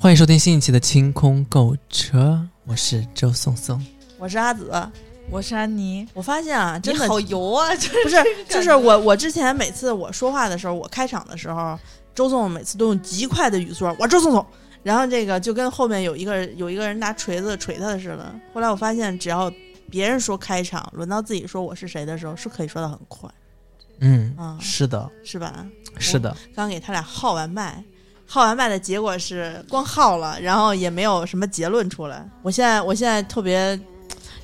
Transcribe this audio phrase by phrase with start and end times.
[0.00, 3.84] 欢迎收听新一期的清空购车，我是周颂颂。
[4.16, 4.70] 我是阿紫。
[5.30, 7.68] 我是安妮，我发现啊，真的好油啊！
[7.76, 8.16] 这不是，
[8.48, 11.78] 就是我我之前每次我说话的时候，我开场的时候，
[12.14, 14.46] 周颂每次都用极快的语速，我周颂颂，
[14.82, 18.34] 然后这个就跟后面有一个有一个人拿锤子锤他的似的。
[18.54, 19.52] 后来我发现，只要
[19.90, 23.28] 别人说开场，轮到自己说我是谁的时候，是可以说的很快，
[24.00, 25.66] 嗯，啊是的，是吧？
[25.98, 27.82] 是的，刚给他俩号完麦，
[28.26, 32.24] 号完麦的结果是光号了，然后也没有什么结论出来。
[32.42, 33.78] 我现在我现在特别，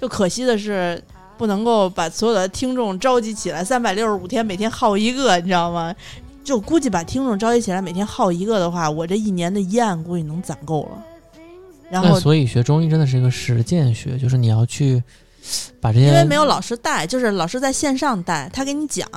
[0.01, 1.03] 就可惜的是
[1.39, 5.95] 不能够把所有的听众召集起来，三百六十五天每天号一个，你知道吗？
[6.43, 11.05] 就估计把听众召集起来，每天号一个的话，我这一年的医案估计能攒够了。
[11.91, 15.03] 然后所以学中医真的是一个实践学，就是你要去
[15.81, 19.09] 把这些，因为没有老师带，就是老师在线上带，他给你讲。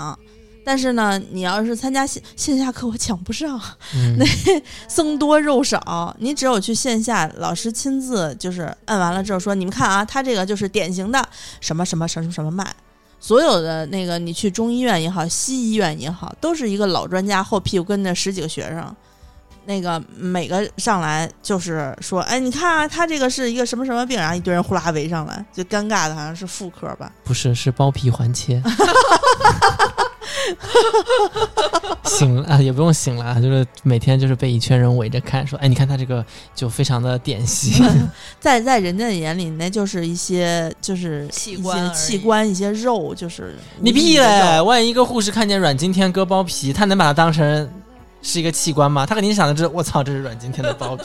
[0.66, 3.58] 但是呢，你要是参加线线下课，我抢不上。
[3.95, 4.25] 嗯那
[4.89, 11.25] 僧多肉少，你只有去线下，老师亲自就是按完了之后说，你们看啊，他这个就是典型的
[11.61, 12.75] 什么什么什么什么脉。
[13.19, 18.95] 所有的那个，你去中医院也好，西医院也好，都是一个老专家后屁股跟着十几个学生，
[19.68, 27.12] 那个每个上来就是说，哎，你看啊，他这个是一个什么什么病，然后一堆人呼啦围上来，就尴尬的好像是妇科吧。
[27.26, 28.64] 不是是包皮环切。
[32.06, 37.86] 醒了啊，也不用醒了啊，就是每天就是被一圈人围着看，说，哎，你看他这个就非常的典型。
[38.40, 44.62] 在在人家的眼里，那就是一些就是器官器官、一些肉，就是你屁无意的嘞！
[44.62, 47.70] 万一一个护士看见阮经天割包皮，他能把它当成
[48.30, 49.06] 是一个器官吗？
[49.06, 51.03] 他肯定想的是，我操，这是阮经天的包皮。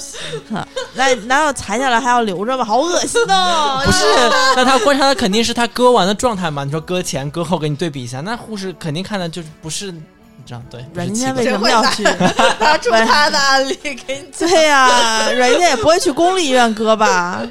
[0.94, 2.64] 那难道裁下来还要留着吗？
[2.64, 3.80] 好恶心哦！
[3.86, 4.04] 不是，
[4.56, 6.64] 那他观察的肯定是他割完的状态嘛？
[6.64, 10.02] 你说割前割后给你对比一下，那护士肯定看的就是不是，你
[10.44, 10.84] 知道对？
[10.92, 12.02] 阮经天为什么要去？
[12.58, 14.28] 拿出他的案例给你。
[14.36, 17.46] 对呀、阮经天也不会去公立医院割吧？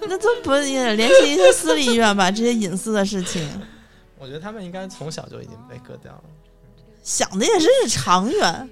[0.00, 2.32] 那都不也联系一些私立医院吧？
[2.32, 3.48] 这些隐私的事情，
[4.18, 6.22] 我觉得他们应该从小就已经被割掉了，
[7.04, 8.68] 想的也真是长远。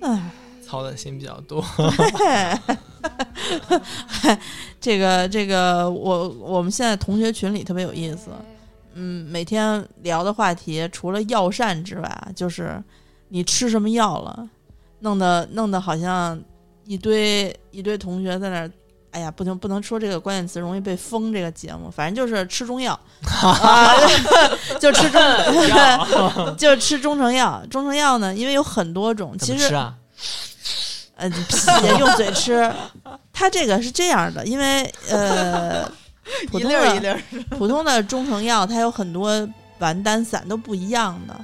[0.00, 0.30] 唉，
[0.62, 1.64] 操的心比较多。
[4.80, 8.30] 这 个这个，我我们现在同学群里特别有意思。
[8.94, 12.82] 嗯，每天聊的话题除了药膳之外，就是
[13.28, 14.48] 你吃什么药了，
[15.00, 16.40] 弄得弄得好像
[16.84, 18.70] 一堆一堆同学在那儿。
[19.12, 21.90] 哎呀，不能不能说这个关键词，容易被封这个节目。
[21.90, 22.98] 反正就是吃中药，
[23.42, 23.92] 啊，
[24.80, 25.20] 就吃中，
[26.56, 27.62] 就吃中成药。
[27.70, 29.74] 中成药呢，因为有很多种，其实？
[31.16, 32.72] 呃，屁用嘴吃。
[33.32, 35.84] 它这个是这样的，因为呃，
[36.50, 39.48] 普一通的粒一粒，普通的中成药，它有很多
[39.80, 41.34] 丸丹散都不一样的。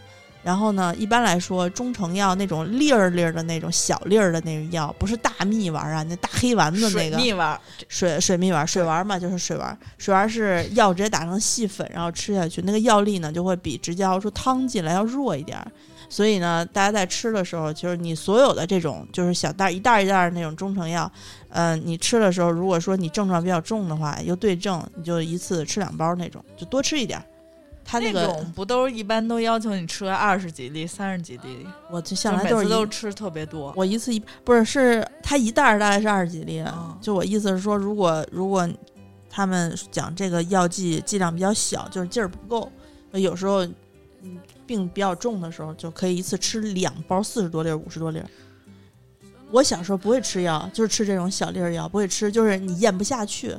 [0.46, 9.76] 然后呢，一般来说，中成药那种粒儿粒儿的那种小粒儿的那种药，不是大蜜丸啊，那大黑丸子那水个蜜丸儿，水水蜜丸，水丸嘛，就是水丸。
[9.98, 15.66] 水丸是药直接打成细粉，然后吃下去，那个药力呢就会比直接熬出汤进来要弱一点儿。
[16.08, 21.10] 所以呢，大家在吃的时候，就是你所有的这种就是小袋儿一袋儿一袋儿那种中成药，
[21.48, 27.20] 嗯、你吃的时候，如果说你症状比较重的话，又对症，你就一次吃两包那种，就多吃一点
[27.86, 27.90] 儿。
[27.90, 33.72] 它那个那种不都一般都要求你吃二十几粒、三十几粒，我就向就每来都是一次都吃特别多。
[33.76, 38.68] 我一次一不是是他一袋儿大概是二十几粒，嗯就我意思是说，如果如果
[39.30, 42.70] 他们讲这个药剂剂量比较小，就是劲儿不够，
[43.12, 43.64] 有时候
[44.22, 48.26] 嗯病比较重的时候，就可以一次吃两包四十多粒儿、五十多粒儿。
[49.52, 53.56] 我小时候不会吃药，就是吃这种小粒儿药，不会吃，就是你咽不下去。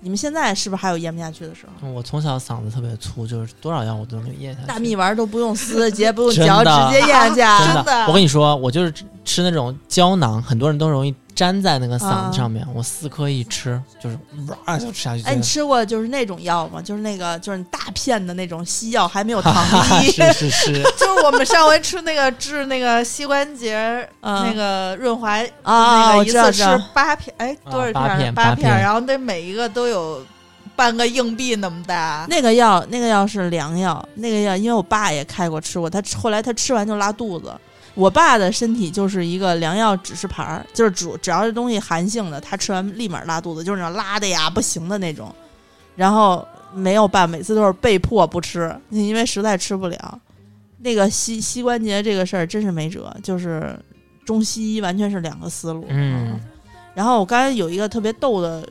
[0.00, 1.90] 你们现在是不是还有咽不下去的时候？
[1.90, 4.66] 我从小嗓子特别粗，就是多少药我都能咽下去。
[4.66, 7.64] 大蜜丸都不用撕，直接不用嚼，直接咽下去啊。
[7.64, 12.66] 真真的我跟你说，我就是吃吃那种胶囊，很多人都容易粘在那个嗓子上面。
[12.74, 14.18] 我四颗一吃，就是
[14.66, 15.22] 哇就吃下去。
[15.22, 16.82] 哎，你吃过就是那种药吗？
[16.82, 19.54] 就是那个就是大片的那种西药，还没有糖
[20.02, 20.10] 衣。
[20.10, 27.92] 是是是， 就是我们上回吃那个治那个膝关节那个润滑啊那个一次吃八片，哎，多少？
[27.92, 30.24] 片八片八片，然后那每一个都有
[30.74, 32.26] 半个硬币那么大。
[32.28, 37.52] 那个药，那个药是良药，那个药因为我爸也开过吃过，他后来他吃完就拉肚子。
[37.96, 45.34] 我爸的身体就是一个良药指示牌儿，就是主只要是东西寒性的，他吃完立马拉肚子，就是那种拉的呀不行的那种。
[45.96, 50.20] 然后没有办，每次都是被迫不吃，因为实在吃不了。
[50.80, 53.74] 那个膝膝关节这个事儿真是没辙，就是
[54.26, 55.86] 中西医完全是两个思路。
[55.88, 56.38] 嗯，
[56.94, 58.62] 然后我刚才有一个特别逗的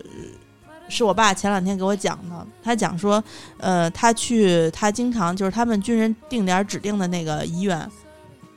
[0.88, 2.48] 是我爸前两天给我讲的。
[2.64, 3.22] 他讲说，
[3.58, 7.90] 呃，他去他经常就是他们军人定点指定的那个医院，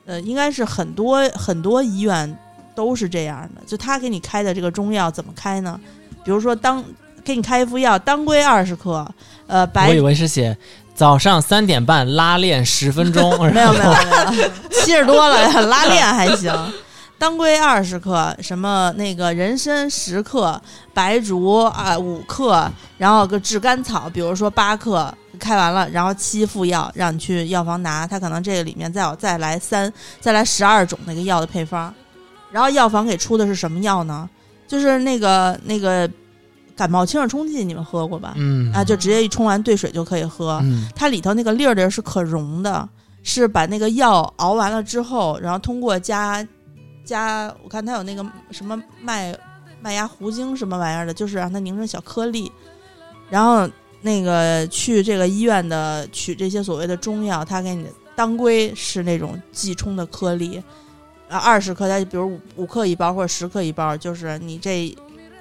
[0.08, 2.38] 呃，应该是很多很多医院
[2.74, 3.60] 都是这样的。
[3.66, 5.78] 就他给你开的这个中药怎么开呢？
[6.24, 6.82] 比如说当
[7.22, 9.06] 给你开一副药，当归二十克，
[9.46, 10.56] 呃，白我以为是写
[10.94, 13.92] 早上三点半拉练十分钟， 没有没有
[14.30, 14.50] 没有，
[14.82, 16.52] 七十多了，拉练还行。
[17.18, 20.58] 当归二十克，什么那个人参十克，
[20.94, 22.66] 白术啊五克，
[22.96, 29.90] 然后个炙甘草，比如说八克，开完了，然后七副药让你去药房拿，他可能这个里面再有再来三
[30.20, 31.94] 再来十二种那个药的配方，
[32.50, 34.28] 然后药房给出的是什么药呢？
[34.66, 36.10] 就是那个那个
[36.76, 38.34] 感冒清热冲剂，你们喝过吧？
[38.36, 40.60] 嗯啊，就直接一冲完兑水就可以喝。
[40.62, 42.86] 嗯它里头那个粒儿粒儿是可溶的，
[43.22, 46.46] 是把那个药熬完了之后，然后通过加
[47.04, 49.34] 加，我看它有那个什么麦
[49.80, 52.52] 麦芽糊精什么玩意儿的，就是让它凝成小颗粒，
[53.30, 53.66] 然后
[54.00, 60.62] 那个去这个医院的取这些所谓的中药，他给你当归是那种即冲的颗粒，
[61.28, 64.94] 啊，二十克，它比如五五克一包或者十克一包，就是你这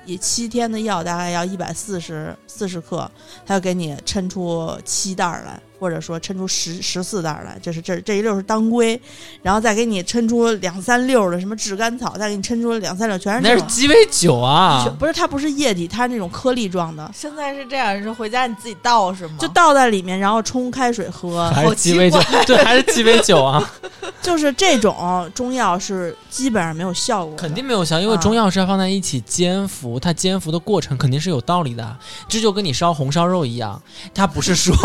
[0.06, 3.10] 一七天的药大概要一百四十四十克，
[3.46, 9.00] 他就给你抻出七袋来，或者说抻出十十四袋儿来，这是这这一溜是当归，
[9.42, 13.62] 然后再给你抻出两三溜的什么炙甘草，再给你抻出两三溜全是那是。
[13.68, 19.36] 鸡尾酒啊，不是，它不是液体，它是那种颗粒状的，现在是这样，是回家你自己倒是吗？
[19.40, 21.50] 就倒在里面，然后冲开水喝。
[21.52, 23.64] 还是鸡尾酒，对，还是鸡尾酒啊
[24.22, 31.98] 就是这种中药是基本上没有效果，肯定没有效，因为啊中药是要放在一起煎服，它煎服的过程肯定是有道理的，
[32.28, 33.82] 这就跟你烧红烧肉一样，
[34.14, 34.76] 它不是说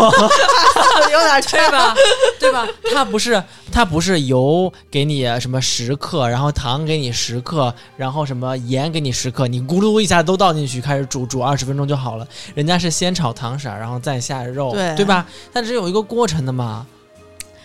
[1.11, 1.95] 有点对吧？
[2.39, 2.67] 对吧？
[2.93, 3.41] 它不是
[3.71, 12.27] 它不是油给你什么十克，然后糖给你十克，然后什么盐给你十克，你咕噜一下都倒进去开始煮，煮二十分钟就好了。
[12.53, 15.25] 人家是先炒糖色，然后再下肉，对对吧？
[15.53, 16.85] 它这是有一个过程的嘛，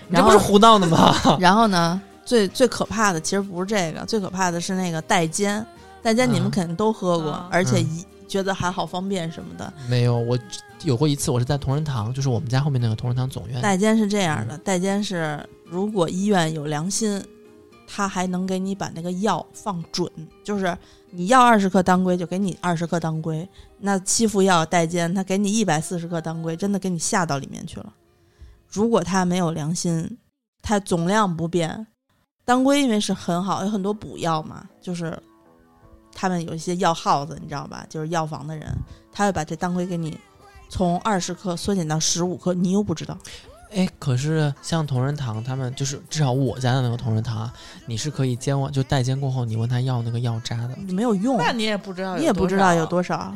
[0.08, 1.14] 你这不是胡闹的吗？
[1.40, 5.64] 然后呢，最最可怕的其实不是这个，最可怕的是那个代煎。
[6.00, 9.70] 代煎你们嗯肯定都喝过，嗯而且嗯一觉得还好方便什么的。
[9.88, 10.38] 没有，我
[10.84, 13.60] 有过一次，我是在同仁堂，就是我们家后面那个同仁堂总院。
[13.60, 17.22] 代煎是这样的，代煎是如果医院有良心，
[17.86, 20.10] 他还能给你把那个药放准，
[20.44, 20.76] 就是
[21.10, 23.48] 你要二十克当归就给你二十克当归，
[23.78, 27.92] 那七副药代煎，他给你一百四十克当归，真的给你下到里面去了。
[28.68, 30.18] 如果他没有良心，
[30.62, 31.86] 他总量不变，
[32.44, 35.18] 当归因为是很好，有很多补药嘛，就是
[36.12, 37.84] 他们有一些药耗子，你知道吧？
[37.88, 38.68] 就是药房的人，
[39.10, 40.18] 他会把这当归给你
[40.68, 43.16] 从二十克缩减到十五克，你又不知道。
[43.70, 47.52] 哎，可是像同仁堂他们，就是至少我家的那个同仁堂啊，
[47.84, 50.74] 你是可以煎完就代煎过后，你问他要那个药渣的。
[50.92, 53.34] 没有用，那你也不知道，你也不知道有多少，多少。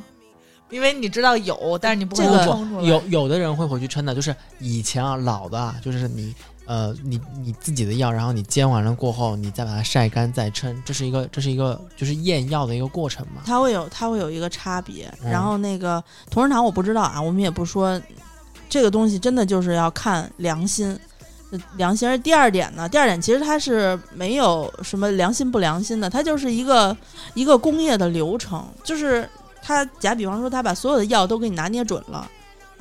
[0.73, 2.83] 因为你知道有，但是你不会这个称出来。
[2.83, 6.35] 有有的人会回去称的，就是以前啊老的啊，就是你
[6.65, 13.43] 呃你你自己的药，然后你煎完了过后，你再把它晒干再称，这是一个这是一个就是验药的一个过程嘛。
[13.45, 15.13] 它会有它会有一个差别。
[15.23, 18.01] 嗯然后那个同仁堂我不知道啊，我们也不说
[18.69, 20.99] 这个东西真的就是要看良心。
[21.51, 26.97] 呃良心，而第二点呢，第二点其实它是没有什么良心不良心的，它就是一个
[27.35, 29.29] 一个工业的流程，就是
[29.63, 32.29] 他假比方说他把所有的药都给你拿捏准了，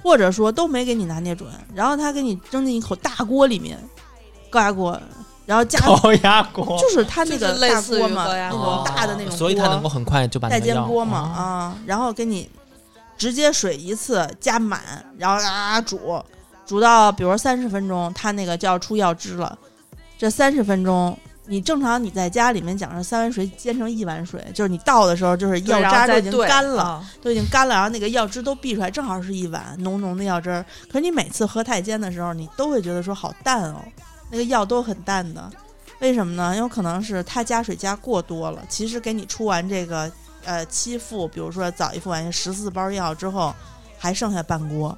[0.01, 3.77] 或者说都没给你拿捏准，然后他给你扔进一口大锅里面，
[4.50, 5.00] 高压锅，
[5.46, 12.50] 然后加高压锅就是他那个大锅嘛，那种大的那种所以它能够很快就把那带煎锅嘛哦啊，然后给你
[13.17, 14.82] 直接水一次加满，
[15.17, 16.20] 然后啊煮，
[16.65, 19.58] 煮到比如三十分钟，它那个就要出药汁了。
[20.17, 30.63] 这三十分钟，你正常你在家里面讲是三碗水煎成一碗水，就是你倒的时候就是药渣都已经干了，啊都已经干了，然后那个药汁都逼出来，正好是一碗浓浓的药汁儿。
[30.88, 33.81] 可是你每次喝太煎的时候，你都会觉得说好淡哦，
[34.29, 35.50] 那个药都很淡的。
[36.00, 36.55] 为什么呢？
[36.55, 38.63] 因为可能是它加水加过多了。
[38.69, 40.12] 其实给你出完这个
[40.45, 43.53] 呃七副，比如说早一副完十四包药之后，
[43.98, 44.98] 还剩下半锅，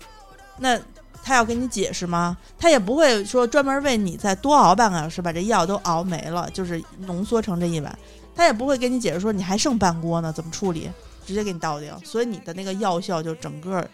[0.58, 0.80] 那
[1.24, 2.38] 他要跟你解释吗？
[2.60, 7.98] 他也不会说专门为你再多熬半个小时把这药都熬没了，就是浓缩成这一碗。
[8.36, 10.92] 他也不会跟你解释说你还剩半锅呢，怎么处理？
[11.26, 13.88] 直接给你倒掉，所以你的那个药效就整个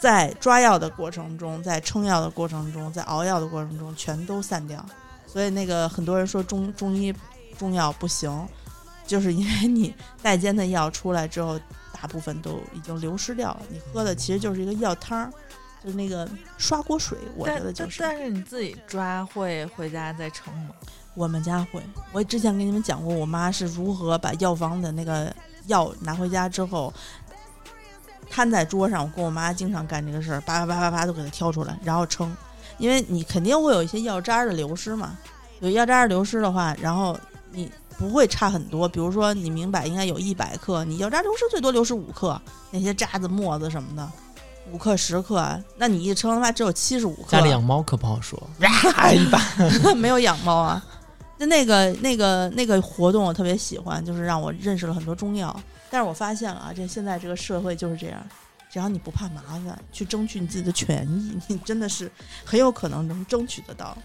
[0.00, 4.84] 在抓药的过程中，在称药的过程中，在熬药的过程中全都散掉。
[5.26, 7.14] 所以那个很多人说中中医
[7.56, 8.48] 中药不行，
[9.06, 11.56] 就是因为你带煎的药出来之后，
[11.92, 13.62] 大部分都已经流失掉了。
[13.68, 15.32] 你喝的其实就是一个药汤儿，
[15.84, 17.18] 就是那个刷锅水。
[17.36, 20.70] 我觉得就是但是你自己抓会回家再称吗？
[21.14, 25.32] 我们家会，我之前跟你们讲过，我妈是如何把药房的那个
[25.66, 26.92] 药拿回家之后，
[28.28, 29.04] 摊在桌上。
[29.04, 32.36] 我跟我妈经常干这个事儿，叭叭叭叭叭都给它挑出来，然后称，
[32.78, 35.16] 因为你肯定会有一些药渣的流失嘛。
[35.60, 37.16] 有药渣的流失的话，然后
[37.52, 38.88] 你不会差很多。
[38.88, 44.10] 比如说你明白应该有一百克，你药渣流失最多流失五克，那些渣子、沫子什么的，
[44.72, 47.32] 五克、十克，那你一称的话只有七十五克。
[47.32, 49.38] 家里养猫可不好说，呀一把。
[49.94, 50.84] 没有养猫啊。
[51.36, 55.54] 那那个那个那个活动我特别喜欢，就是让我认识了很多中药。
[55.90, 58.24] 但是我发现了啊，这现在这个社会就是这样，
[58.70, 62.10] 只要你不怕麻烦，去争取你自己的权益， 你真的是
[62.44, 63.96] 很有可能能争取得到。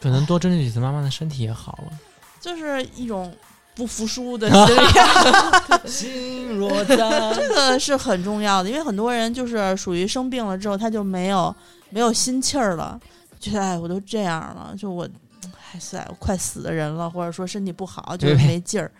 [0.00, 1.98] 可能多争取几次，妈妈的身体也好了。
[2.40, 3.34] 就是一种
[3.76, 6.96] 不服输的 心理， 心若在，
[7.34, 11.54] 这个是很重要的，因为很多人就是属于生病了之后，他就没有
[11.90, 12.98] 没有心气儿了，
[13.38, 15.06] 觉得哎，我都这样了，就我
[15.72, 18.90] 哎塞，我快死的人了，或者说身体不好，就是没劲儿，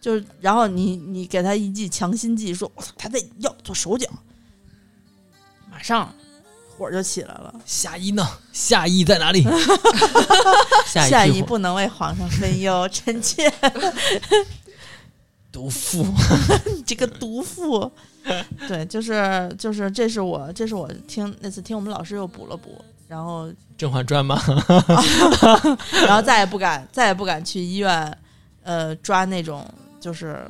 [0.00, 4.08] 就是然后你你给他一剂强心剂，说我操，他在要做手脚，
[5.70, 6.12] 马上
[6.76, 7.54] 火就起来了。
[7.64, 8.26] 夏邑呢？
[8.52, 9.42] 夏邑在哪里？
[10.86, 13.52] 下 下一一句不能为皇上分忧，臣妾
[15.52, 16.04] 毒妇。
[16.74, 17.90] 你这个毒妇。
[18.66, 24.40] 对，就是就是，这是我这是我听那次听我们老师又补了补，然后《甄嬛传》吗？
[26.06, 28.18] 然后再也不敢再也不敢去医院，
[28.62, 29.68] 呃，抓那种
[30.00, 30.42] 就是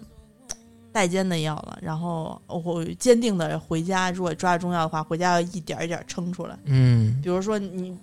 [0.94, 1.76] 代煎的药了。
[1.82, 6.56] 然后我坚定的回家，如果抓中药的话，回家要一点儿一点儿称出来。
[6.66, 7.98] 嗯，比如说你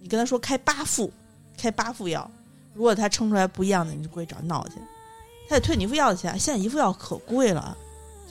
[0.00, 1.12] 你跟他说开八副，
[1.58, 2.30] 开八副药，
[2.72, 4.74] 如果他撑出来不一样的，你就过去找闹去，
[5.48, 6.38] 他得退你一副药的钱。
[6.38, 7.76] 现在一副药可贵了，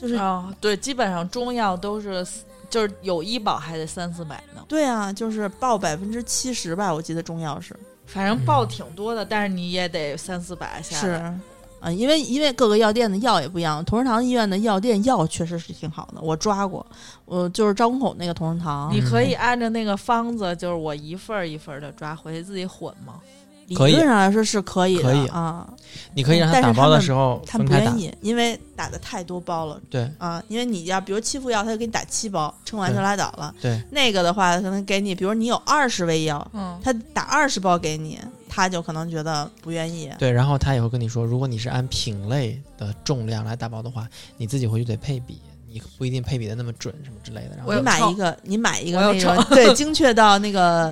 [0.00, 2.26] 就是、啊，对，基本上中药都是
[2.70, 11.38] 就是有医保还得三四百呢，对啊，就是报百分之七十吧，我记得中药是反正报挺多的，但是你也得三四百下是来。
[11.86, 16.84] 啊，因为因为各个药店的药也不一样，同仁堂医院的药店药确实是挺好的，我抓过，
[17.24, 23.20] 我就是张公口那个同仁堂，你可以按照那个方子，就是我一份儿一份的抓，回去自己混吗？
[23.66, 25.68] 理可以论上来说是可以的可以啊，
[26.14, 27.58] 你可以让他打包的时候他。
[27.58, 29.80] 不愿意，因为打的太多包了。
[29.90, 33.52] 对啊，因为你要比如七副药，他就给你打七包，称完就拉倒了。
[33.60, 40.08] 对，那个的话，可能给你，比如你有二十味药，嗯，他打二十包给你，他就可能觉得不愿意。
[40.18, 45.40] 对，然后他也会跟你说，如果你是按品类的重量来打包的话，你自己回去得配比，
[45.76, 47.56] 你不一定配比的那么准什么之类的。
[47.56, 50.90] 然后你我买一个，你买一个那个，对， 精确到那个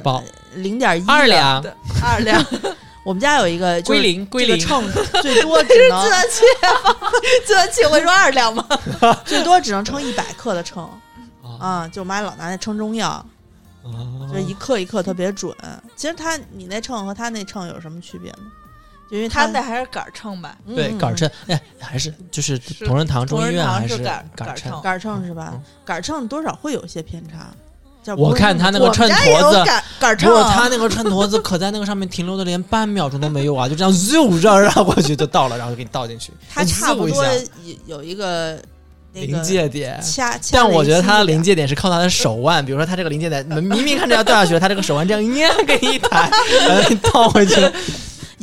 [0.56, 1.26] 零点一二。
[1.26, 1.64] 两
[2.02, 2.44] 二两，
[3.02, 4.84] 我们家有一个就是归零归零，这个秤
[5.22, 6.42] 最多只能自然气，
[7.46, 8.66] 自然气会说二两吗？
[9.24, 10.84] 最多只能称一百克的秤
[11.42, 13.24] 啊啊，就我妈老拿那称中药，啊
[14.28, 15.56] 就是一克一克特别准。
[15.96, 18.38] 其实他你那秤和他那秤有什么区别呢？
[19.10, 20.56] 就因为他他那还是杆秤吧？
[20.74, 25.24] 对杆秤，哎，还是就是是同仁堂中医院还是杆杆秤杆秤？
[25.26, 25.62] 是吧嗯？
[25.84, 27.50] 杆秤多少会有些偏差。
[28.18, 37.24] 我看他那个秤砣子杆杆儿不，是他那个 秤砣子可在那个上面停留的连半秒钟都没有啊，就这样咻绕绕过去就到了，然后就给你倒进去，他差不多
[37.64, 38.58] 有有一个
[39.14, 39.98] 临界点。
[40.52, 46.30] 但我觉得他的的临界点是靠他的手腕，比如说他这个临界点明明看着要掉下去了，他这个手腕这样 捏给你一抬，
[46.68, 47.54] 然后你倒回去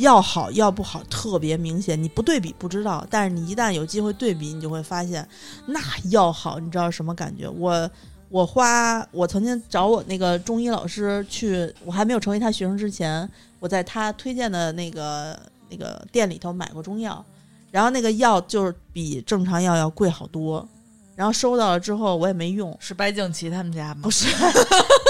[0.02, 0.12] 了。
[0.12, 5.26] 药好药不好特别明显，你不对比不知道，但是你一旦有机会对比，你就会发现
[5.66, 5.80] 那
[6.10, 7.48] 药好，你知道什么感觉？
[7.48, 7.90] 我
[8.28, 13.28] 我花我曾经找我那个中医老师去，我还没有成为他学生之前，
[13.60, 15.38] 我在他推荐的那个
[15.70, 17.24] 那个店里头买过中药，
[17.70, 20.66] 然后那个药就是比正常药要贵好多，
[21.14, 24.00] 然后收到了之后我也没用，是白敬琦他们家吗？
[24.02, 24.26] 不是，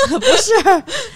[0.18, 0.52] 不是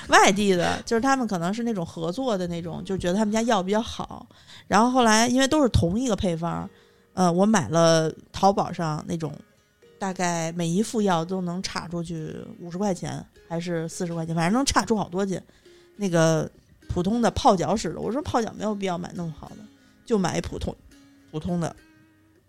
[0.08, 4.26] 外地的，就是他们可能是那种合作的那种，就觉得他们家药比较好。
[4.66, 6.68] 然后后来因为都是同一个配方，
[7.14, 9.32] 呃，我买了淘宝上那种，
[9.98, 15.40] 大概每一副药都能差出去五十块钱还是四十块钱，反正能差出好多去。
[15.96, 16.50] 那个
[16.88, 19.56] 普通的泡脚使的，我说泡脚没有必要买那么好的，
[20.04, 20.74] 就买一普通
[21.30, 21.74] 普通的。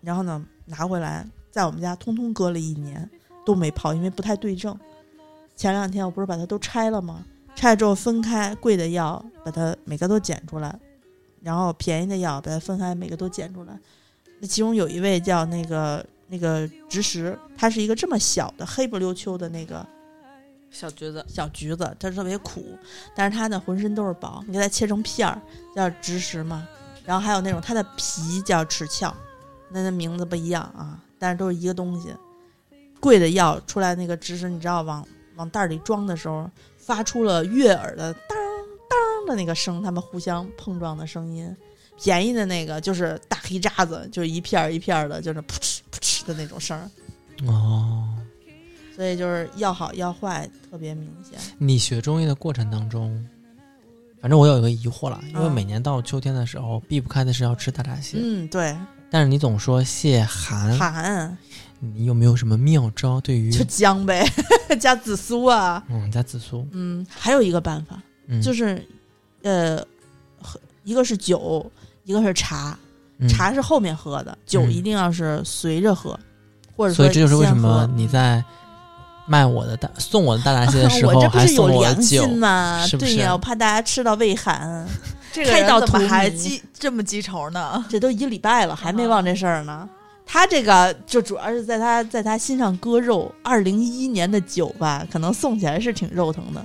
[0.02, 3.10] 然后呢，拿回来在我们家通通搁了一年
[3.46, 4.78] 都没泡，因为不太对症。
[5.58, 7.26] 前两天我不是把它都拆了吗？
[7.56, 10.80] 拆了之后分开，贵的药把它每个都捡出来，
[11.42, 13.78] 然后便宜的药把它分开，每个都捡出来。
[14.40, 19.84] 那其中有一位叫那个那个植石，它是一个这么小的黑不溜秋的那个
[20.70, 22.64] 小橘子，小橘子，它特别苦，
[23.16, 25.42] 但是它呢浑身都是宝，你给它切成片儿
[25.76, 26.68] 叫植石嘛。
[27.04, 29.12] 然后还有那种它的皮叫齿壳，
[29.72, 32.14] 那那名字不一样啊，但是都是一个东西。
[33.00, 35.08] 贵的药出来那个植石，你知道往
[35.38, 38.38] 往袋儿里装的时候，发出了悦耳的当
[38.90, 41.56] 当的那个声，他们互相碰撞的声音。
[42.00, 46.90] 便宜的那个就是大黑渣子，就是一片儿一片儿的，就是噗嗤噗嗤的那种声儿。
[47.48, 48.08] 哦，
[48.96, 51.40] 所以就是要好要坏特别明显。
[51.58, 53.28] 你学中医的过程当中，
[54.22, 58.78] 反正我有一个疑惑了，因为嗯每年到秋天的时候，避不开的是要吃大闸蟹，嗯，对，
[59.10, 61.38] 但是你总说蟹寒，寒
[61.80, 64.26] 你有没有什么妙招对于就姜呗，
[64.80, 65.84] 加紫苏啊。
[65.90, 66.68] 嗯加紫苏？
[66.72, 68.86] 嗯，还有一个办法，嗯，就是
[69.44, 69.78] 呃，
[70.42, 71.70] 喝一个是酒，
[72.04, 72.78] 一个是茶。
[73.20, 76.12] 嗯茶是后面喝的，酒嗯一定要是随着喝，
[76.76, 78.44] 或者说所以这就是为什么你在
[79.26, 82.84] 卖我的大送我的大闸蟹的时 我候这不是有还送我良酒，心吗？
[82.86, 84.88] 是是对呀，我怕大家吃到胃寒，
[85.34, 87.84] 这个人开到怎么还记这么记仇呢？
[87.90, 89.90] 这都一个礼拜了，还没忘这事儿呢。
[90.28, 93.34] 他这个就主要是在他在他心上割肉。
[93.42, 96.64] 二零一一年的酒吧，可能送起来是挺肉疼的。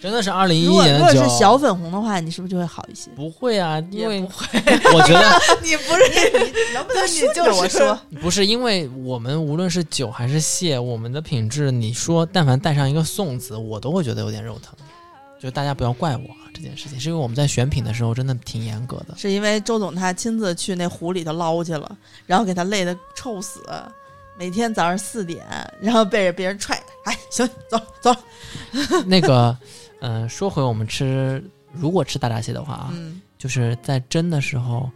[0.00, 1.38] 真的是二零一一年的酒如果是。
[1.38, 3.08] 小粉红的话，你是不是就会好一些？
[3.14, 4.20] 不会啊，因为
[4.92, 7.96] 我觉得 你不是你能不能顺着我说？
[8.20, 14.74] 不是，因为我们无论是酒还是蟹，我们的品质，你说但凡带上一个送字，我都会觉得有点肉疼。
[15.42, 19.16] 就大家不要怪我啊，这件事情是因为我们在选品的时候真的挺严格的。
[19.16, 23.60] 是因为周总他亲自去那湖里头捞去了，然后给他累得臭死。
[24.38, 25.44] 每天早上四点，
[25.80, 28.14] 然后被着别人踹，哎，行，走走。
[29.04, 29.56] 那个，
[30.00, 34.88] 呃，说回我们吃，如果吃大闸蟹的话啊，嗯，就是在蒸的时候，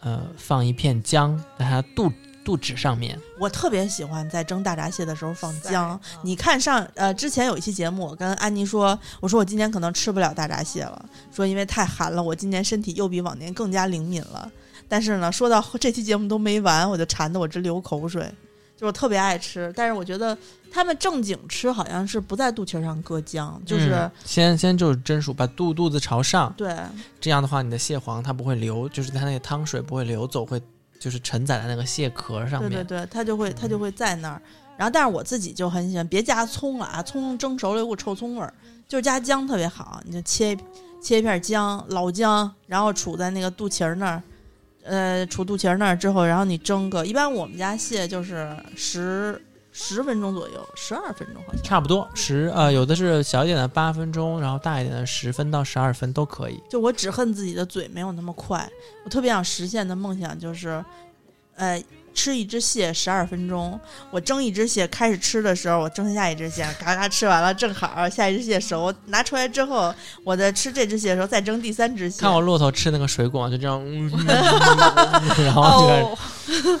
[0.00, 2.12] 呃，放一片姜在它肚
[2.44, 5.98] 肚纸上面，我特别喜欢在蒸大闸蟹的时候放姜。
[6.22, 14.50] 你看上呃之前有一期节目，我跟安妮说，我说我今年可能吃不了大闸蟹了，说因为太寒了，我今年身体又比往年更加灵敏了。
[14.88, 18.30] 但是呢，说到这期节目都没完，我就馋得我直流口水。
[18.76, 20.36] 就我特别爱吃，但是我觉得
[20.72, 26.74] 他们正经吃好像是不在肚脐上搁姜，就是、嗯先先就是蒸熟，把肚肚子朝上，对
[27.20, 30.60] 这样的话你的蟹黄它不会流，就是它那个汤水不会流走，会
[31.02, 32.70] 就是承载在那个蟹壳上面。
[32.70, 34.40] 对对对，它就会它就会在那儿。
[34.76, 38.54] 然后，但是我自己就很喜欢，别加葱了啊，葱蒸熟了有股臭葱味儿，
[38.86, 40.00] 就是加姜特别好。
[40.04, 40.56] 你就切
[41.00, 44.22] 切一片姜，老姜，然后杵在那个肚脐儿那儿，
[44.84, 49.40] 呃，杵肚脐儿那儿之后，然后你蒸个，一般我们家蟹就是十
[49.72, 51.62] 十分钟左右，十二分钟好像。
[51.62, 56.62] 差不多十呃，有的是小一点的八分钟，然后大一点的十分到十二分都可以。
[56.68, 58.70] 就我只恨自己的嘴没有那么快，
[59.04, 60.84] 我特别想实现的梦想就是，
[61.56, 61.82] 呃，
[62.14, 63.78] 吃一只蟹十二分钟。
[64.10, 69.94] 我蒸一只蟹开始吃的时候，我蒸下一只蟹，嘎嘎吃完了正好下一只蟹熟，拿出来之后，
[70.24, 72.20] 我在吃这只蟹的时候再蒸第三只蟹。
[72.20, 76.18] 看我骆驼吃那个水果，就这样， 嗯然后就开始哦，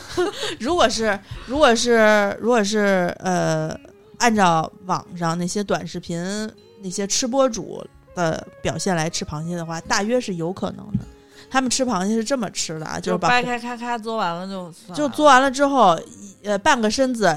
[0.60, 3.74] 如果是如果是如果是呃，
[4.18, 6.20] 按照网上那些短视频
[6.82, 11.04] 那些吃播主的表现来吃螃蟹的话，大约是有可能的。
[11.52, 17.30] 他们吃螃蟹是这么吃的啊，就是把掰开咔咔嘬完了就就嘬完了之后，一呃，半个身子，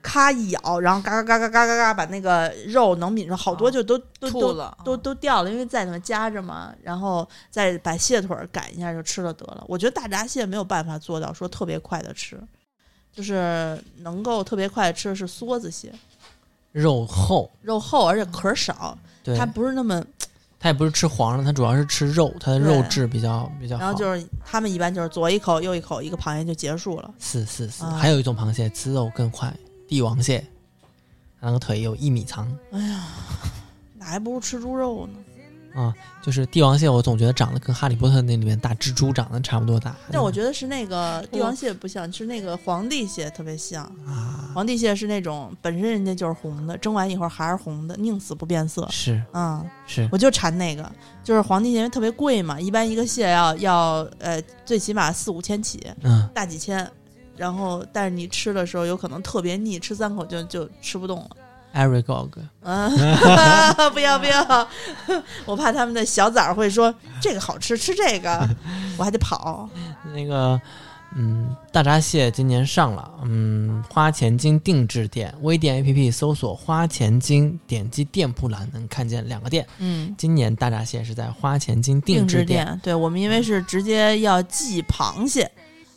[0.00, 9.64] 咔一咬，然后嘎嘎嘎嘎嘎嘎嘎，把那个肉能抿出好多啊就都、都都吐了，都都掉了，因为在里面夹着嘛，然后再把蟹腿儿擀一下就吃了得了。
[9.66, 12.40] 我觉得大闸蟹没有办法做到说特别快的吃，
[13.12, 15.92] 就是能够特别快的吃的是梭子蟹，
[16.70, 18.96] 肉厚，肉厚而且壳儿少，
[19.36, 20.00] 它不是那么，
[20.60, 23.84] 它也不是吃黄的，它主要是吃肉，它的肉质比较比较好。
[23.84, 27.14] 然后就是他们一般就是左一口右一口，一个螃蟹就结束了。
[27.18, 29.54] 是是是，啊还有一种螃蟹吃肉更快，
[29.86, 30.44] 帝王蟹，
[31.40, 33.06] 那个腿有一米长哎呀，
[33.96, 35.18] 那还不如吃猪肉呢。
[35.74, 39.94] 啊，就是帝王蟹，我总觉得长得跟哈利波特那里面大蜘蛛长得差不多大。
[40.10, 43.84] 但我觉得是那个帝王蟹不像，是那个皇帝蟹特别像。
[44.04, 48.84] 啊，皇帝蟹是那种本身人家就是红的，蒸完以后还是红的，宁死不变色。
[48.90, 50.90] 是嗯，是，我就馋那个，
[51.22, 56.84] 就是皇帝蟹因为特别贵嘛，一般一个蟹要要呃最起码四五千起，嗯，大几千。
[57.36, 61.30] 然后，但是你吃的时候有可能特别腻，吃三口就就吃不动了。
[61.72, 62.30] Eric Gog，
[62.62, 62.90] 嗯，
[63.94, 64.68] 不要不要，
[65.46, 66.92] 我怕他们的小崽儿会说
[67.22, 68.44] 这个好吃，吃这个，
[68.98, 69.70] 我还得跑。
[70.12, 70.60] 那个，
[71.20, 79.66] 嗯，大闸蟹今年上了，嗯，花钱精定制店，微店 APP 搜索“花钱精”，点击店铺栏能看见两个店。
[79.78, 85.50] 嗯，今年大闸蟹是在花钱精定制店，对我们因为是直接要寄螃蟹，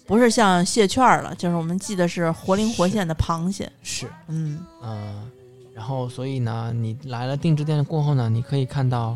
[0.08, 3.72] 不是像蟹券儿了，就是我们寄的是活灵活现的螃蟹。
[3.84, 5.22] 是，嗯，呃，
[5.76, 9.16] 然后所以呢，你来了定制店过后呢，你可以看到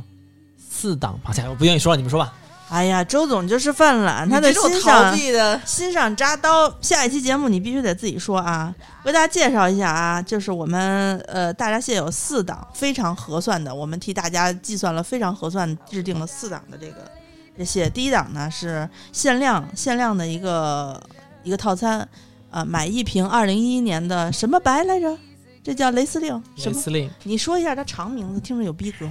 [0.59, 2.31] 四档螃蟹，我不愿意说了，你们说吧。
[2.67, 6.73] 哎呀，周总就是犯懒，他的你这种逃心上避的，心上扎刀。
[6.81, 8.73] 下一期节目你必须得自己说啊，
[9.03, 17.09] 为大家介绍一下啊，就是我们呃大闸蟹有四档非常合算的，我们替大家计算了非常合算，制定了四档的这个
[17.57, 17.87] 这蟹。
[17.87, 21.01] 第一档呢是限量限量的一个
[21.43, 22.07] 一个套餐，
[22.49, 25.15] 啊，买一瓶二零一一年的什么白来着？
[25.63, 26.75] 这叫雷司令什么？
[26.75, 29.07] 雷司令，你说一下它长名字，听着有逼格。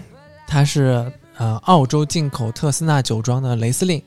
[0.46, 4.02] 它是呃澳洲进口特斯纳酒庄的雷司令，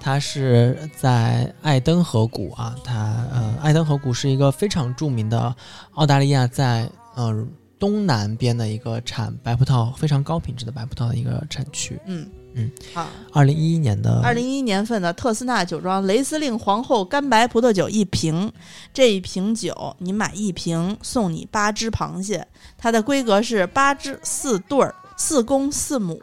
[0.00, 2.94] 它是在爱登河谷啊，它
[3.32, 5.54] 呃爱登河谷是一个非常著名的
[5.92, 7.46] 澳大利亚在呃
[7.78, 11.98] 东南边的一个产白葡萄非常高品质的白葡萄的一个产区。
[12.06, 18.50] 嗯嗯，好，二零一一年的二零一一年份的特斯纳酒庄雷司令皇后干白葡萄酒一瓶，
[18.92, 22.44] 这一瓶酒你买一瓶送你八只螃蟹，
[22.76, 26.18] 它的规格是八只四对儿，四公四母，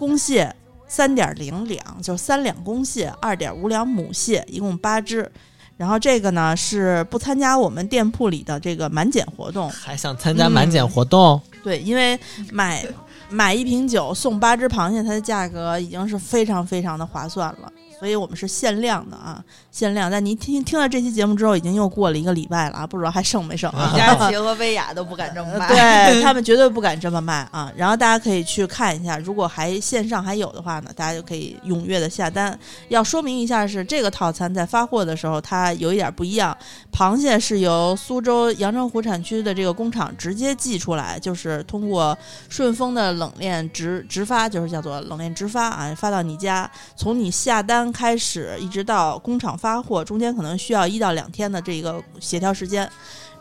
[0.00, 0.50] 公蟹
[0.88, 5.30] 三点零两，就三两公蟹，二点五两母蟹，一共八只。
[5.76, 12.18] 然后这个呢是不参加我们店铺里的这个满减活动，还想参加满减活动，对，因为
[12.50, 12.82] 买
[13.28, 20.10] 买一瓶酒送八只螃蟹，它的价格已经是非常非常的划算了，所以我们是限量的啊，限量。
[20.10, 23.92] 但您听听了这期节目之后，已经又过了一个礼拜了啊，不知道还剩没剩啊？
[23.94, 25.68] 佳琪和薇娅都不敢这么卖。
[25.68, 27.70] 对他们绝对不敢这么卖啊！
[27.76, 32.58] 然后大家可以去看一下，如果还线上还有的话呢，大家就可以踊跃的下单。
[32.88, 36.56] 要说明一下是这个套餐在发货的时候，它有一点不一样，
[36.90, 42.16] 螃蟹是由苏州阳澄湖产区的这个工厂直接寄出来，就是通过
[42.48, 46.70] 顺丰的冷链直直发，就是叫做冷链直发啊，发到你家。
[46.96, 52.90] 从你下单开始一直到工厂发货，中间可能需要一到两天的这个协调时间。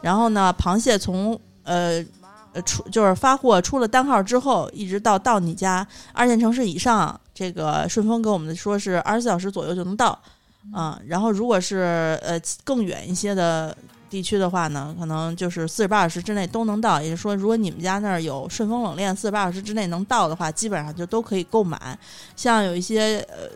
[0.01, 2.03] 然后呢，螃蟹从呃
[2.53, 10.17] 呃出就是发货出了单号之后，一直到到你家二线城市以上，这个顺丰给我们说是二十四小时左右就能到，
[10.73, 13.75] 啊、然后如果是呃更远一些的
[14.09, 16.99] 地区的话呢，可能就是四十八小时之内都能到。
[17.01, 21.97] 也就是说，如果你们家那儿有顺丰冷链，四十八小时之内能到的话，基本上就都可以购买。
[22.35, 23.49] 像有一些呃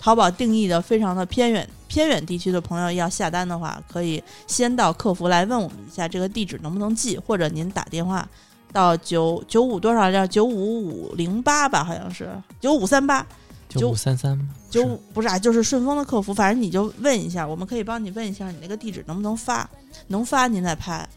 [0.00, 8.26] 淘宝定义的非常的偏远偏远地区的朋友要下单的话，可以先到客服来问我们一下这个地址能不能寄，或者您打电话
[8.72, 10.26] 到九九五多少叫？
[10.26, 13.24] 九五五零八吧，好像是九五三八。
[13.68, 14.48] 九五三三吗？
[14.68, 19.68] 九五不是啊，就是顺丰的客服，反正你就问一下，我们可以帮你问一下你那个地址能不能发，
[20.08, 21.08] 能发您再拍。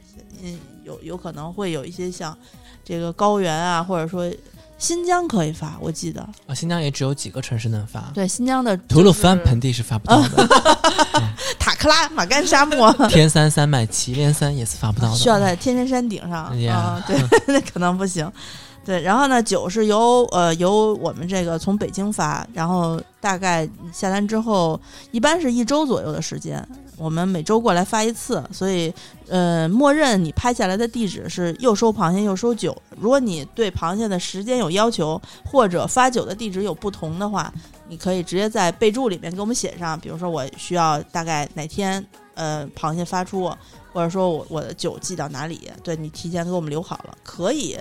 [0.44, 2.38] 嗯，有有可能会有一些像
[2.84, 4.32] 这个高原啊，或者说
[4.84, 6.22] 新疆可以发，我记得。
[6.46, 10.46] 啊，新疆也只有几个城市能发，对新疆的吐鲁番盆地是发不到的，
[11.58, 12.92] 塔克拉玛干沙漠。
[13.08, 16.52] 天山山脉祁连山也是发不到的，需要在天山山顶上。
[17.08, 17.18] 对，
[17.48, 18.30] 那可能不行。
[18.86, 24.78] 对，然后呢，酒是由呃由我们这个从北京发，然后大概下单之后，
[25.12, 26.62] 一般是一周左右的时间，
[26.98, 28.94] 我们每周过来发一次，所以
[29.28, 32.76] 呃，默认你拍下来的地址是又收螃蟹又收酒。
[32.98, 37.52] 如果你对螃蟹的时间有要求，或者发酒的地址有不同的话，
[37.88, 43.52] 你可以直接在备注里面给我们写上，比如说我需要大概哪天呃螃蟹发出，
[43.92, 47.78] 或者说我我的酒寄到哪里，对你提前给我们留好了，可以。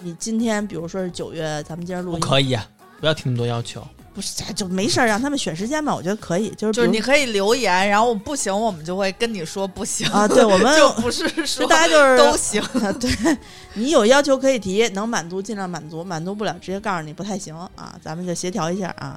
[0.00, 2.64] 你今天比如说是九月，咱们今儿录音，不可以啊，
[3.00, 3.82] 不要提那么多要求。
[4.18, 12.60] 不是就没事儿，让他们选时间吧，我觉得可以，就是就是你可以留言，然后不行，我们就会跟你说不行啊，对我 们就不是说大家就是都行。
[12.98, 13.38] 对
[13.74, 19.16] 你有要求可以提，能满足尽量满足，满足不了直接告诉你不太行啊，咱们就协调一下啊。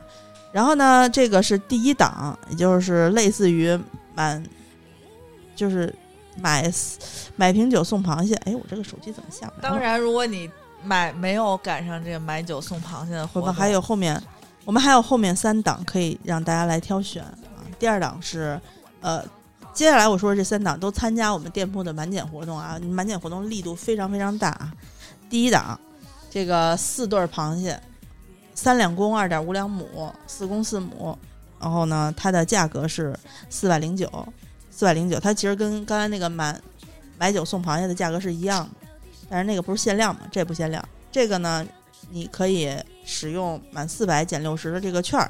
[0.51, 3.75] 然后呢，这个是第一档，也就是类似于
[4.13, 4.43] 满，
[5.55, 5.91] 就是
[6.39, 6.71] 买
[7.35, 8.35] 买瓶酒送螃蟹。
[8.45, 9.75] 哎，我这个手机怎么下不来了？
[9.75, 10.47] 当然，如果你
[10.83, 14.21] 买没有赶上这个买酒送螃蟹的活动，还有后面，
[14.65, 17.35] 我们还有后面三档可以让大家来挑选啊。
[17.79, 18.59] 第二档是，
[19.01, 19.23] 呃，
[19.73, 24.71] 接下来我说的这三档都参加我们店铺的满减活动啊，满减活动力度非常非常大啊。
[25.29, 25.79] 第一档，
[26.29, 27.81] 这个四对儿螃蟹，
[28.53, 31.17] 三两公，二点五两母，四公四母，
[31.59, 33.17] 然后呢，它的价格是
[33.49, 34.09] 四百零九，
[34.69, 36.61] 四百零九，它其实跟刚才那个满
[37.17, 38.87] 买酒送螃蟹的价格是一样的，
[39.27, 41.65] 但是那个不是限量嘛，这不限量，这个呢，
[42.09, 42.69] 你可以
[43.11, 45.29] 使用满四百减六十的这个券儿，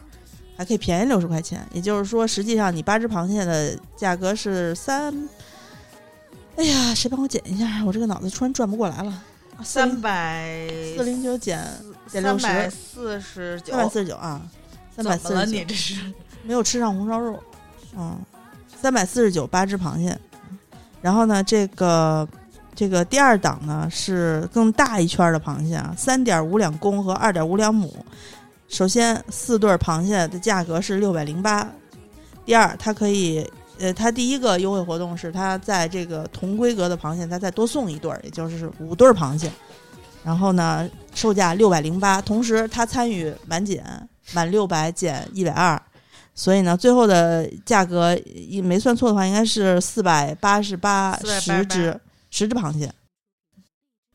[0.55, 1.67] 还可以便宜六十块钱。
[1.73, 5.11] 也就是说，实际上你八只螃蟹的价格是三。
[6.57, 7.83] 哎呀，谁帮我减一下？
[7.83, 9.23] 我这个脑子突然转不过来了。
[9.63, 11.59] 三百四零九减
[12.07, 14.41] 减六三百十，四十九三，百四十九啊，
[14.95, 15.17] 三百？
[15.17, 15.95] 四十九你这是
[16.43, 17.41] 没有吃上红烧肉，
[17.97, 18.19] 嗯，
[18.79, 20.15] 三百四十九八只螃蟹。
[21.01, 22.27] 然后呢，这个
[22.73, 27.93] 这个第二档呢是更大一圈儿的螃蟹啊，三点五两公和二点五两母。
[28.67, 31.67] 首先四对儿螃蟹的价格是六百零八，
[32.45, 33.49] 第二它可以。
[33.79, 39.51] 呃，它第一个优惠活动是它在这个同规格的螃蟹，它再多送一对儿，也就是五对儿螃蟹。
[40.23, 43.83] 然后呢，售价六百零八，同时它参与满减，
[44.33, 45.81] 满六百减一百二，
[46.35, 51.99] 所以呢，最后的价格一没算错的话，应该是四百八十八488十只
[52.31, 52.91] 十只螃蟹，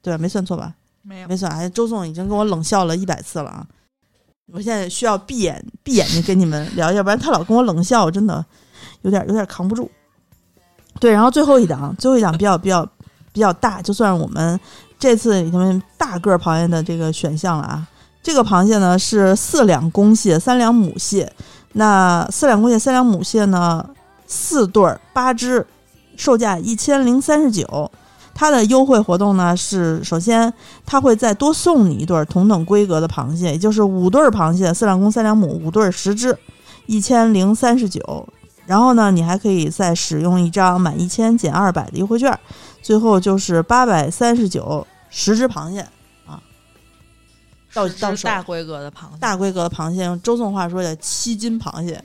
[0.02, 0.18] 对吧？
[0.18, 0.74] 没算错吧？
[1.02, 3.64] 没有没算，哎，周总已经跟我冷笑了一百次了啊！
[4.52, 8.44] 我现在需要闭眼闭眼睛跟你们聊，要不然他老跟我冷笑，我真的
[9.02, 9.88] 有点有点扛不住。
[10.98, 12.84] 对，然后最后一档，最后一档比较比较
[13.32, 14.58] 比较大，就算我们
[14.98, 17.86] 这次里面大个儿螃蟹的这个选项了啊。
[18.22, 21.32] 这个螃蟹呢是四两公蟹，三两母蟹。
[21.74, 23.88] 那四两公蟹、三两母蟹呢，
[24.26, 25.64] 四对儿八只，
[26.16, 27.92] 售价一千零三十九。
[28.38, 30.52] 它的优惠活动呢是，首先
[30.84, 36.36] 它会再多送你一对同等规格的螃蟹，也就是五对螃蟹，四两公三两母，五对儿十只，
[36.84, 38.28] 一千零三十九。
[38.66, 42.38] 然后呢，你还可以再使用一张满一千减二百的优惠券，
[42.82, 45.86] 最后就是八百三十九十只螃蟹，
[47.76, 52.02] 到到手大规格的螃蟹，大规格的螃蟹，用周颂话说叫七斤螃蟹。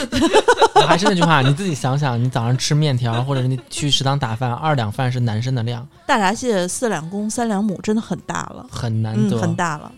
[0.88, 9.38] 还是那句话，你自己想想，你早上吃面条，或者是你去食堂打饭，二两饭是男生的量，大闸蟹四两公三两母，真的很大了，嗯，很难得。
[9.38, 9.92] 很大了。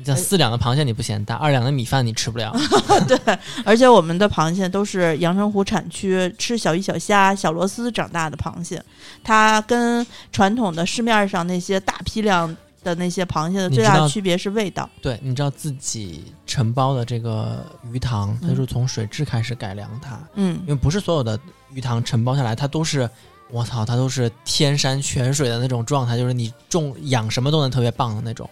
[0.00, 2.54] 你像四两的螃蟹你不嫌大，二两的米饭你吃不了。
[3.08, 3.18] 对，
[3.64, 8.80] 而且我们的螃蟹都是阳澄湖产区吃小鱼小虾、小螺丝长大的螃蟹，
[9.24, 14.88] 它跟传统的市面上那些大批量的那些螃蟹的最大区别是味道。
[15.02, 21.38] 对，你知道自己承包的这个鱼塘，它嗯就是从水质开始改良它，嗯因为不是所有的
[21.72, 23.08] 鱼塘承包下来，它都是。
[23.50, 28.46] 我操，它都是天山泉水的那种状态，就是你种养什么都能特别棒的那种，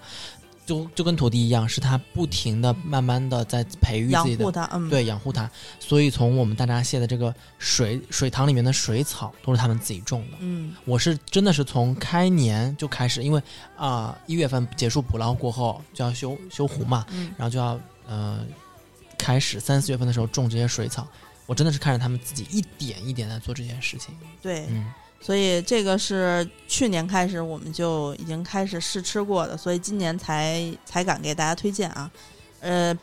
[0.66, 5.50] 就就跟土地一样，是它不停的、慢慢的在培育自己的养护它，嗯，对，养护它。
[5.78, 10.36] 所以从我们大闸蟹的这个水水塘里面的水草都是他们自己种的。
[10.40, 13.40] 嗯我是真的是从开年就开始，因为
[13.76, 18.44] 啊一、月份结束捕捞过后就要修修湖嘛，嗯然后就要呃
[19.16, 21.06] 开始三四月份的时候种这些水草。
[21.46, 24.12] 我真的是看着他们自己一点一点在做这件事情。
[24.42, 32.10] 对，嗯，所以这个是去年开始我们就已经开始试吃过的，所以今年才才敢给大家推荐啊。
[32.60, 32.96] 呃，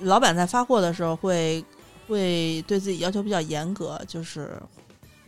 [0.00, 1.64] 老板在发货的时候会
[2.06, 4.50] 会对自己要求比较严格，就是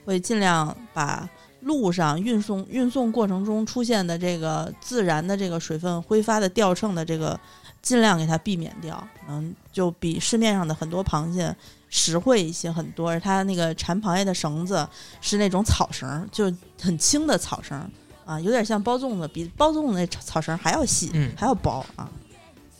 [0.04, 1.28] 会尽量把
[1.60, 7.38] 路上运送运送过程中出现的这个自然的这个水分挥发的掉秤的这个
[7.82, 11.54] 尽量给它避免掉，嗯，就比市面上的很多螃蟹
[11.90, 13.10] 实惠一些很多。
[13.10, 14.88] 而它那个缠螃蟹的绳子
[15.20, 16.50] 是那种草绳，就
[16.80, 17.78] 很轻的草绳
[18.24, 22.08] 啊，有点像包粽子，比包粽子那草草绳还要细，嗯还要薄啊。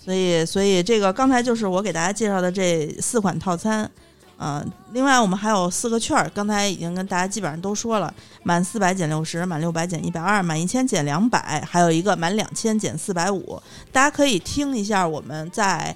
[0.02, 3.88] 所以，所以这个刚才就是我给大家介绍的这四款套餐，
[4.38, 13.62] 啊，另外我们还有四个券儿，刚才已经跟大家基本上都说了，满四百减六十，满六百减一百二，满一千减两百，还有一个满两千减四百五。
[13.92, 15.94] 大家可以听一下我们在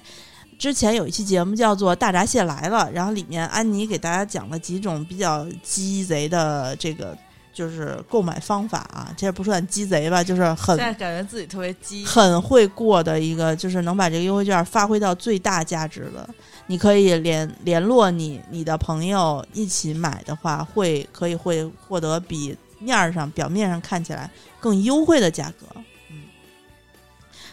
[0.57, 7.17] 之前有一期节目叫做《大闸蟹来了》，然后里面安妮给大家讲了几种比较鸡贼的这个
[7.53, 16.27] 就是购买方法啊，这不算鸡贼吧，就是很现在感觉自己特别鸡，很会过的一个，就是能把这个优惠券发挥到最大价值的。
[16.67, 25.67] 你可以联联络你你的朋友一起买的话，会可以会获得比面儿上表面上看起来更优惠的价格。
[26.09, 26.23] 嗯，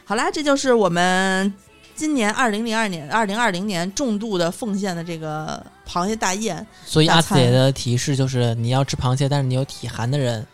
[0.05, 1.53] 好啦，这就是我们
[1.95, 6.67] 今年二零零二年、二零二零年重度的奉献的这个螃蟹大宴。
[6.85, 10.47] 所以阿紫姐的提示就是，你要吃螃蟹，但是你有体寒的人，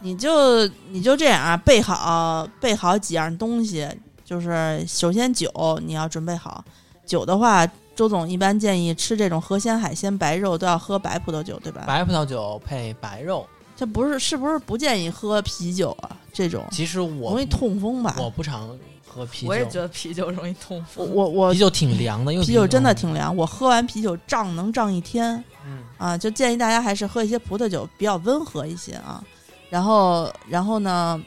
[0.00, 3.88] 你就你就这样啊，备好备好几样东西，
[4.24, 6.64] 就是首先酒你要准备好。
[7.04, 11.84] 酒的话，周总一般建议吃这种河鲜、海鲜、白肉都要喝白葡萄酒，对吧？
[11.86, 13.46] 白葡萄酒配白肉。
[13.74, 16.16] 这不是是不是不建议喝啤酒啊？
[16.32, 18.14] 这种其实我容易痛风吧？
[18.18, 18.78] 我不常
[19.12, 21.14] 喝啤酒，我也觉得啤酒容易痛我风。
[21.14, 25.42] 我我啤酒挺凉的，因为啤酒真的挺凉，我喝完啤酒胀能胀一天。
[25.66, 29.22] 嗯，啊，就建议大家还是喝一些葡萄酒，比较温和一些啊。
[29.68, 31.22] 然后，然后呢，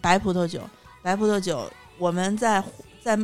[0.00, 0.60] 白葡萄酒，
[1.02, 2.62] 白葡萄酒，我们在
[3.02, 3.18] 在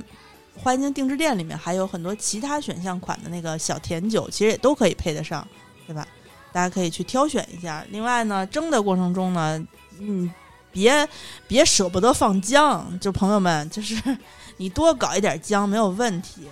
[0.55, 5.47] 花间定制店里面还有很多其他选项款的那个小甜酒，其实也都可以配得上，
[5.87, 6.07] 对吧？
[6.53, 7.83] 大家可以去挑选一下。
[7.89, 9.67] 另外呢，蒸的过程中呢，
[9.99, 10.31] 嗯，
[10.73, 11.09] 别
[11.47, 13.95] 别舍不得放姜，就朋友们，就是
[14.57, 16.43] 你多搞一点姜没有问题。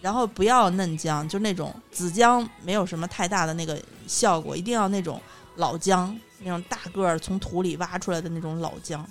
[0.00, 5.18] 然后不要嫩姜，就那种紫姜没有什么太大的那个效果，一定要那种
[5.56, 9.02] 老姜，那种大个儿从土里挖出来的那种老姜。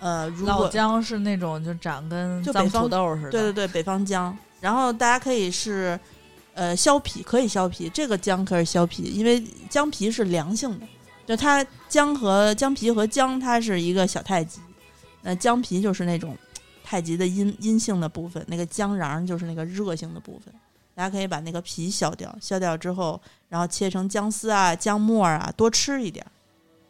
[0.00, 4.34] 呃，如老果姜是那种就长跟脏就北方土豆似的，对对对，北方姜。
[4.58, 6.00] 然后大家可以是
[6.54, 10.86] 呃削皮，可以削皮，这个姜可以削皮，因为姜皮是凉性的，
[11.26, 14.60] 就它姜和姜皮和姜它是一个小太极，
[15.22, 16.36] 那姜皮就是那种
[16.82, 20.52] 太极的阴阴性的部分，那个姜瓤就是那个热性的部分。
[20.94, 26.24] 大家可以把那个皮削掉，削掉之后，然后切成姜丝啊、姜末啊，多吃一点。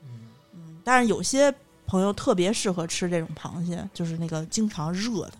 [0.02, 1.54] 嗯，但是有些
[1.86, 5.32] 朋友特别适合吃这种螃蟹，就是那个经常热的、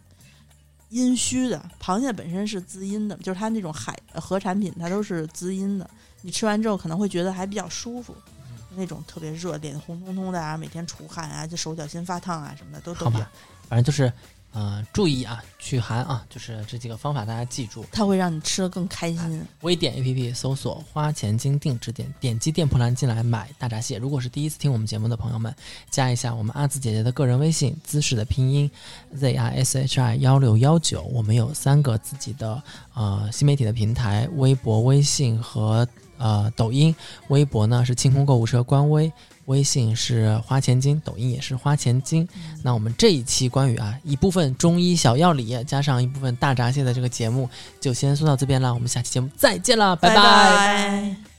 [0.90, 1.60] 阴虚的。
[1.82, 5.90] 螃蟹本身是滋阴的，就是它那种海呃河产品，它都是滋阴的。
[6.20, 8.14] 你吃完之后可能会觉得还比较舒服，
[8.76, 13.30] 那种特别热、脸红彤彤的啊，每天出汗啊，就手脚心发烫啊什么的都都吧。
[13.68, 14.12] 反正就是，
[14.52, 17.86] 呃，注意啊，驱寒啊，就是这几个方法大家记住。
[17.90, 19.46] 它会让你吃的更开心。
[19.62, 23.96] 微点 APP 搜索“花钱精定制店”，点击店铺栏进来买大闸蟹。
[23.96, 25.54] 如果是第一次听我们节目的朋友们，
[25.90, 28.70] 加一下我们阿紫姐姐的个人微信，姿势的拼音
[29.16, 31.00] Z I S H I 幺六幺九。
[31.04, 35.88] 我们有三个自己的呃新媒体的平台，微博、微信和
[36.22, 36.94] 呃抖音。
[37.28, 39.12] 微博呢是清空购物车官微。
[39.46, 42.26] 微信是花钱精，抖音也是花钱精。
[42.62, 48.72] 那我们这一期关于啊一部分中医小药理，加上一部分大闸蟹的这个节目，就先说到这边了。
[48.72, 51.31] 我们下期节目再见了，拜拜